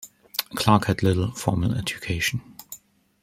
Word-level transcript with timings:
Clark 0.55 0.85
had 0.85 1.03
little 1.03 1.29
formal 1.31 1.75
education. 1.75 2.41